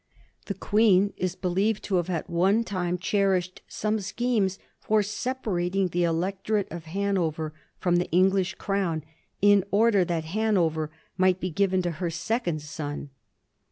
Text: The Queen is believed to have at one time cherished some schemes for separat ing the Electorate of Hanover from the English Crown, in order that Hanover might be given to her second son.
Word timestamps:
The 0.47 0.55
Queen 0.55 1.13
is 1.15 1.35
believed 1.35 1.83
to 1.83 1.97
have 1.97 2.09
at 2.09 2.27
one 2.27 2.63
time 2.63 2.97
cherished 2.97 3.61
some 3.67 3.99
schemes 3.99 4.57
for 4.79 5.01
separat 5.01 5.75
ing 5.75 5.89
the 5.89 6.05
Electorate 6.05 6.67
of 6.71 6.85
Hanover 6.85 7.53
from 7.77 7.97
the 7.97 8.09
English 8.09 8.55
Crown, 8.55 9.03
in 9.43 9.63
order 9.69 10.03
that 10.03 10.25
Hanover 10.25 10.89
might 11.17 11.39
be 11.39 11.51
given 11.51 11.83
to 11.83 11.91
her 12.01 12.09
second 12.09 12.63
son. 12.63 13.11